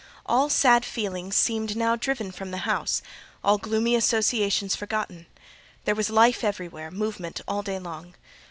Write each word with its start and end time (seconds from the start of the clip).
All 0.25 0.49
sad 0.49 0.83
feelings 0.83 1.35
seemed 1.35 1.77
now 1.77 1.95
driven 1.95 2.31
from 2.31 2.49
the 2.49 2.65
house, 2.65 3.03
all 3.43 3.59
gloomy 3.59 3.93
associations 3.95 4.75
forgotten: 4.75 5.27
there 5.85 5.93
was 5.93 6.09
life 6.09 6.43
everywhere, 6.43 6.89
movement 6.89 7.39
all 7.47 7.61
day 7.61 7.77
long. 7.77 8.15